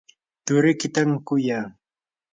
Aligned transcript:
turikitam 0.45 1.09
kuyaa. 1.25 1.65